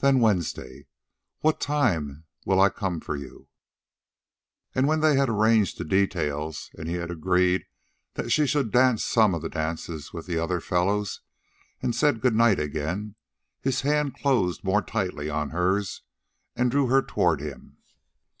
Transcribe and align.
"Then 0.00 0.18
Wednesday. 0.18 0.86
What 1.38 1.60
time'll 1.60 2.60
I 2.60 2.68
come 2.68 2.98
for 2.98 3.14
you?" 3.14 3.46
And 4.74 4.88
when 4.88 4.98
they 4.98 5.14
had 5.14 5.28
arranged 5.28 5.78
the 5.78 5.84
details, 5.84 6.68
and 6.74 6.88
he 6.88 6.94
had 6.96 7.12
agreed 7.12 7.66
that 8.14 8.32
she 8.32 8.44
should 8.44 8.72
dance 8.72 9.04
some 9.04 9.34
of 9.36 9.40
the 9.42 9.48
dances 9.48 10.12
with 10.12 10.26
the 10.26 10.36
other 10.36 10.58
fellows, 10.60 11.20
and 11.80 11.94
said 11.94 12.20
good 12.20 12.34
night 12.34 12.58
again, 12.58 13.14
his 13.60 13.82
hand 13.82 14.16
closed 14.16 14.64
more 14.64 14.82
tightly 14.82 15.30
on 15.30 15.50
hers 15.50 16.02
and 16.56 16.68
drew 16.72 16.88
her 16.88 17.00
toward 17.00 17.40
him. 17.40 17.76